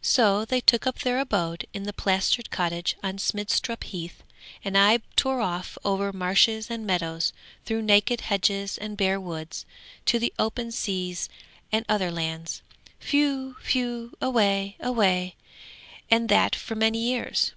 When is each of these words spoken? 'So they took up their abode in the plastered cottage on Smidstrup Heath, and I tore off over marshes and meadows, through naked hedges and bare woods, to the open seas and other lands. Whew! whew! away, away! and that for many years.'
'So 0.00 0.44
they 0.44 0.60
took 0.60 0.86
up 0.86 1.00
their 1.00 1.18
abode 1.18 1.66
in 1.74 1.82
the 1.82 1.92
plastered 1.92 2.48
cottage 2.52 2.96
on 3.02 3.18
Smidstrup 3.18 3.82
Heath, 3.82 4.22
and 4.64 4.78
I 4.78 4.98
tore 5.16 5.40
off 5.40 5.76
over 5.84 6.12
marshes 6.12 6.70
and 6.70 6.86
meadows, 6.86 7.32
through 7.64 7.82
naked 7.82 8.20
hedges 8.20 8.78
and 8.78 8.96
bare 8.96 9.18
woods, 9.18 9.66
to 10.06 10.20
the 10.20 10.32
open 10.38 10.70
seas 10.70 11.28
and 11.72 11.84
other 11.88 12.12
lands. 12.12 12.62
Whew! 13.10 13.56
whew! 13.68 14.16
away, 14.22 14.76
away! 14.78 15.34
and 16.08 16.28
that 16.28 16.54
for 16.54 16.76
many 16.76 17.00
years.' 17.00 17.50